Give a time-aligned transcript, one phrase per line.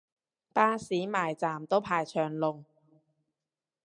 [0.51, 2.65] 巴士埋站都排長龍